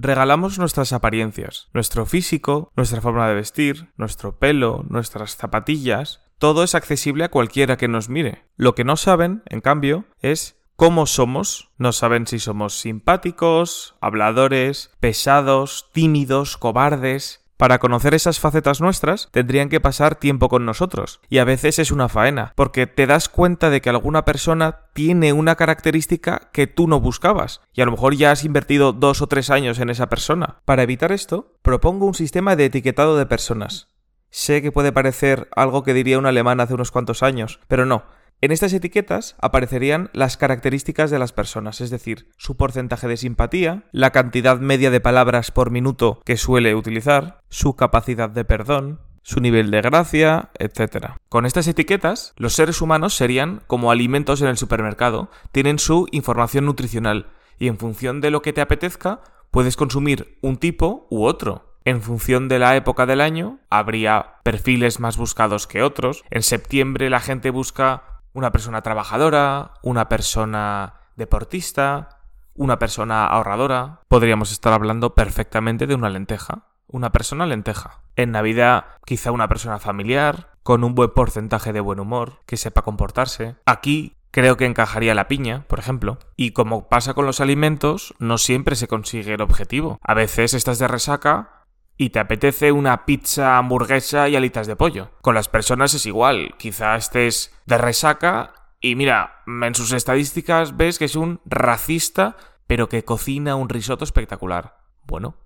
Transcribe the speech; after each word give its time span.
regalamos 0.00 0.58
nuestras 0.58 0.92
apariencias, 0.92 1.68
nuestro 1.72 2.06
físico, 2.06 2.72
nuestra 2.76 3.00
forma 3.00 3.28
de 3.28 3.34
vestir, 3.34 3.92
nuestro 3.96 4.38
pelo, 4.38 4.84
nuestras 4.88 5.36
zapatillas. 5.36 6.22
Todo 6.38 6.62
es 6.64 6.74
accesible 6.74 7.24
a 7.24 7.30
cualquiera 7.30 7.76
que 7.76 7.88
nos 7.88 8.08
mire. 8.08 8.46
Lo 8.56 8.74
que 8.74 8.84
no 8.84 8.96
saben, 8.96 9.42
en 9.46 9.60
cambio, 9.60 10.06
es 10.20 10.56
cómo 10.76 11.06
somos. 11.06 11.70
No 11.76 11.92
saben 11.92 12.26
si 12.26 12.38
somos 12.38 12.80
simpáticos, 12.80 13.96
habladores, 14.00 14.90
pesados, 15.00 15.90
tímidos, 15.92 16.56
cobardes. 16.56 17.44
Para 17.60 17.78
conocer 17.78 18.14
esas 18.14 18.40
facetas 18.40 18.80
nuestras, 18.80 19.28
tendrían 19.32 19.68
que 19.68 19.80
pasar 19.80 20.14
tiempo 20.14 20.48
con 20.48 20.64
nosotros. 20.64 21.20
Y 21.28 21.36
a 21.36 21.44
veces 21.44 21.78
es 21.78 21.90
una 21.90 22.08
faena, 22.08 22.54
porque 22.56 22.86
te 22.86 23.06
das 23.06 23.28
cuenta 23.28 23.68
de 23.68 23.82
que 23.82 23.90
alguna 23.90 24.24
persona 24.24 24.86
tiene 24.94 25.34
una 25.34 25.56
característica 25.56 26.48
que 26.54 26.66
tú 26.66 26.88
no 26.88 27.00
buscabas. 27.00 27.60
Y 27.74 27.82
a 27.82 27.84
lo 27.84 27.90
mejor 27.90 28.14
ya 28.14 28.30
has 28.30 28.44
invertido 28.44 28.94
dos 28.94 29.20
o 29.20 29.26
tres 29.26 29.50
años 29.50 29.78
en 29.78 29.90
esa 29.90 30.08
persona. 30.08 30.62
Para 30.64 30.84
evitar 30.84 31.12
esto, 31.12 31.58
propongo 31.60 32.06
un 32.06 32.14
sistema 32.14 32.56
de 32.56 32.64
etiquetado 32.64 33.18
de 33.18 33.26
personas. 33.26 33.88
Sé 34.30 34.62
que 34.62 34.72
puede 34.72 34.90
parecer 34.90 35.50
algo 35.54 35.82
que 35.82 35.92
diría 35.92 36.18
un 36.18 36.24
alemán 36.24 36.60
hace 36.60 36.72
unos 36.72 36.90
cuantos 36.90 37.22
años, 37.22 37.60
pero 37.68 37.84
no. 37.84 38.04
En 38.42 38.52
estas 38.52 38.72
etiquetas 38.72 39.36
aparecerían 39.38 40.08
las 40.14 40.38
características 40.38 41.10
de 41.10 41.18
las 41.18 41.32
personas, 41.32 41.82
es 41.82 41.90
decir, 41.90 42.30
su 42.38 42.56
porcentaje 42.56 43.06
de 43.06 43.18
simpatía, 43.18 43.82
la 43.92 44.12
cantidad 44.12 44.58
media 44.58 44.90
de 44.90 45.00
palabras 45.00 45.50
por 45.50 45.70
minuto 45.70 46.22
que 46.24 46.38
suele 46.38 46.74
utilizar, 46.74 47.42
su 47.50 47.76
capacidad 47.76 48.30
de 48.30 48.46
perdón, 48.46 49.00
su 49.22 49.40
nivel 49.40 49.70
de 49.70 49.82
gracia, 49.82 50.48
etc. 50.58 51.16
Con 51.28 51.44
estas 51.44 51.68
etiquetas, 51.68 52.32
los 52.36 52.54
seres 52.54 52.80
humanos 52.80 53.14
serían 53.14 53.60
como 53.66 53.90
alimentos 53.90 54.40
en 54.40 54.48
el 54.48 54.56
supermercado, 54.56 55.30
tienen 55.52 55.78
su 55.78 56.08
información 56.10 56.64
nutricional 56.64 57.26
y 57.58 57.68
en 57.68 57.76
función 57.76 58.22
de 58.22 58.30
lo 58.30 58.40
que 58.40 58.54
te 58.54 58.62
apetezca, 58.62 59.20
puedes 59.50 59.76
consumir 59.76 60.38
un 60.40 60.56
tipo 60.56 61.06
u 61.10 61.24
otro. 61.24 61.76
En 61.84 62.02
función 62.02 62.48
de 62.48 62.58
la 62.58 62.76
época 62.76 63.04
del 63.04 63.20
año, 63.20 63.58
habría 63.68 64.34
perfiles 64.44 65.00
más 65.00 65.16
buscados 65.16 65.66
que 65.66 65.82
otros. 65.82 66.24
En 66.30 66.42
septiembre 66.42 67.10
la 67.10 67.20
gente 67.20 67.50
busca 67.50 68.09
una 68.32 68.52
persona 68.52 68.82
trabajadora, 68.82 69.74
una 69.82 70.08
persona 70.08 70.94
deportista, 71.16 72.20
una 72.54 72.78
persona 72.78 73.26
ahorradora. 73.26 74.00
Podríamos 74.08 74.52
estar 74.52 74.72
hablando 74.72 75.14
perfectamente 75.14 75.86
de 75.86 75.94
una 75.94 76.10
lenteja. 76.10 76.66
Una 76.86 77.12
persona 77.12 77.46
lenteja. 77.46 78.02
En 78.16 78.32
Navidad, 78.32 78.84
quizá 79.04 79.30
una 79.30 79.48
persona 79.48 79.78
familiar, 79.78 80.50
con 80.62 80.84
un 80.84 80.94
buen 80.94 81.10
porcentaje 81.10 81.72
de 81.72 81.80
buen 81.80 82.00
humor, 82.00 82.40
que 82.46 82.56
sepa 82.56 82.82
comportarse. 82.82 83.56
Aquí 83.64 84.16
creo 84.30 84.56
que 84.56 84.66
encajaría 84.66 85.14
la 85.14 85.28
piña, 85.28 85.64
por 85.68 85.78
ejemplo. 85.78 86.18
Y 86.36 86.50
como 86.50 86.88
pasa 86.88 87.14
con 87.14 87.26
los 87.26 87.40
alimentos, 87.40 88.14
no 88.18 88.38
siempre 88.38 88.76
se 88.76 88.88
consigue 88.88 89.34
el 89.34 89.42
objetivo. 89.42 89.98
A 90.02 90.14
veces 90.14 90.54
estás 90.54 90.78
de 90.78 90.88
resaca 90.88 91.59
y 92.00 92.08
te 92.08 92.18
apetece 92.18 92.72
una 92.72 93.04
pizza, 93.04 93.58
hamburguesa 93.58 94.26
y 94.26 94.34
alitas 94.34 94.66
de 94.66 94.74
pollo. 94.74 95.10
Con 95.20 95.34
las 95.34 95.48
personas 95.48 95.92
es 95.92 96.06
igual, 96.06 96.54
quizá 96.56 96.96
estés 96.96 97.54
de 97.66 97.76
resaca 97.76 98.54
y 98.80 98.94
mira, 98.94 99.42
en 99.46 99.74
sus 99.74 99.92
estadísticas 99.92 100.78
ves 100.78 100.98
que 100.98 101.04
es 101.04 101.14
un 101.14 101.42
racista, 101.44 102.38
pero 102.66 102.88
que 102.88 103.04
cocina 103.04 103.54
un 103.54 103.68
risotto 103.68 104.04
espectacular. 104.04 104.78
Bueno, 105.06 105.36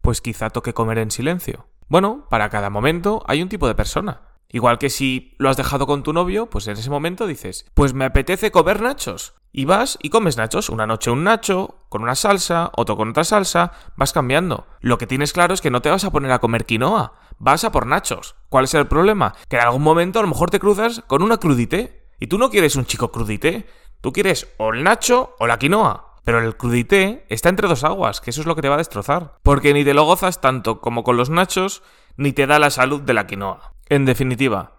pues 0.00 0.20
quizá 0.20 0.50
toque 0.50 0.72
comer 0.72 0.98
en 0.98 1.10
silencio. 1.10 1.66
Bueno, 1.88 2.28
para 2.30 2.48
cada 2.48 2.70
momento 2.70 3.24
hay 3.26 3.42
un 3.42 3.48
tipo 3.48 3.66
de 3.66 3.74
persona. 3.74 4.20
Igual 4.50 4.78
que 4.78 4.88
si 4.88 5.34
lo 5.38 5.50
has 5.50 5.56
dejado 5.56 5.86
con 5.86 6.02
tu 6.02 6.12
novio, 6.12 6.46
pues 6.46 6.66
en 6.68 6.78
ese 6.78 6.88
momento 6.88 7.26
dices, 7.26 7.66
pues 7.74 7.92
me 7.92 8.06
apetece 8.06 8.50
comer 8.50 8.80
nachos. 8.80 9.34
Y 9.52 9.64
vas 9.64 9.98
y 10.02 10.10
comes 10.10 10.36
nachos. 10.36 10.68
Una 10.68 10.86
noche 10.86 11.10
un 11.10 11.24
nacho, 11.24 11.76
con 11.88 12.02
una 12.02 12.14
salsa, 12.14 12.70
otro 12.76 12.96
con 12.96 13.10
otra 13.10 13.24
salsa, 13.24 13.72
vas 13.96 14.12
cambiando. 14.12 14.66
Lo 14.80 14.98
que 14.98 15.06
tienes 15.06 15.32
claro 15.32 15.54
es 15.54 15.60
que 15.60 15.70
no 15.70 15.82
te 15.82 15.90
vas 15.90 16.04
a 16.04 16.10
poner 16.10 16.32
a 16.32 16.38
comer 16.38 16.64
quinoa, 16.64 17.12
vas 17.38 17.64
a 17.64 17.72
por 17.72 17.86
nachos. 17.86 18.36
¿Cuál 18.48 18.64
es 18.64 18.74
el 18.74 18.86
problema? 18.86 19.34
Que 19.48 19.56
en 19.56 19.62
algún 19.62 19.82
momento 19.82 20.18
a 20.18 20.22
lo 20.22 20.28
mejor 20.28 20.50
te 20.50 20.60
cruzas 20.60 21.02
con 21.06 21.22
una 21.22 21.38
crudité. 21.38 22.06
Y 22.20 22.26
tú 22.26 22.38
no 22.38 22.50
quieres 22.50 22.76
un 22.76 22.84
chico 22.84 23.12
crudité, 23.12 23.66
tú 24.00 24.12
quieres 24.12 24.48
o 24.58 24.72
el 24.72 24.82
nacho 24.82 25.34
o 25.38 25.46
la 25.46 25.58
quinoa. 25.58 26.16
Pero 26.24 26.40
el 26.40 26.56
crudité 26.56 27.24
está 27.30 27.48
entre 27.48 27.68
dos 27.68 27.84
aguas, 27.84 28.20
que 28.20 28.30
eso 28.30 28.42
es 28.42 28.46
lo 28.46 28.54
que 28.54 28.62
te 28.62 28.68
va 28.68 28.74
a 28.74 28.78
destrozar. 28.78 29.38
Porque 29.42 29.72
ni 29.72 29.84
te 29.84 29.94
lo 29.94 30.04
gozas 30.04 30.40
tanto 30.40 30.80
como 30.80 31.04
con 31.04 31.16
los 31.16 31.30
nachos, 31.30 31.82
ni 32.16 32.32
te 32.32 32.46
da 32.46 32.58
la 32.58 32.70
salud 32.70 33.00
de 33.00 33.14
la 33.14 33.26
quinoa. 33.26 33.72
En 33.90 34.04
definitiva, 34.04 34.72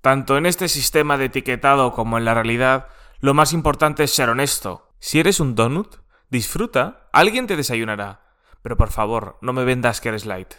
tanto 0.00 0.36
en 0.36 0.46
este 0.46 0.68
sistema 0.68 1.18
de 1.18 1.24
etiquetado 1.24 1.92
como 1.92 2.18
en 2.18 2.24
la 2.24 2.34
realidad, 2.34 2.88
lo 3.18 3.34
más 3.34 3.52
importante 3.52 4.04
es 4.04 4.12
ser 4.12 4.28
honesto. 4.28 4.92
Si 5.00 5.18
eres 5.18 5.40
un 5.40 5.54
donut, 5.54 5.96
disfruta, 6.30 7.08
alguien 7.12 7.46
te 7.46 7.56
desayunará. 7.56 8.20
Pero 8.62 8.76
por 8.76 8.90
favor, 8.90 9.38
no 9.40 9.52
me 9.52 9.64
vendas 9.64 10.00
que 10.00 10.10
eres 10.10 10.24
light. 10.24 10.54